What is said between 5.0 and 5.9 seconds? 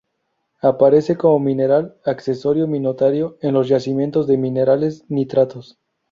nitratos.